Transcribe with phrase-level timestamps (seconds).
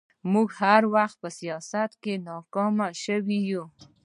[0.31, 3.63] موږ هر وخت په سياست کې ناکام شوي يو